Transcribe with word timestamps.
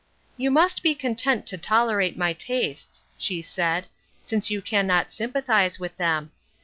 "You 0.35 0.49
must 0.49 0.81
be 0.81 0.95
content 0.95 1.45
to 1.45 1.59
tolerate 1.59 2.17
my 2.17 2.33
tastes," 2.33 3.03
she 3.19 3.43
said, 3.43 3.85
"since 4.23 4.49
you 4.49 4.59
can 4.59 4.87
not 4.87 5.11
sympathize 5.11 5.79
with 5.79 5.95
them. 5.97 6.31